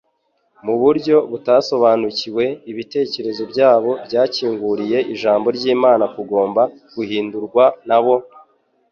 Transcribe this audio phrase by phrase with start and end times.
[0.65, 6.61] Mu buryo batasobanukiwe, ibitekerezo byabo byakinguriye ijambo ry'Imana bugomba
[6.95, 8.15] guhindurwa nabo.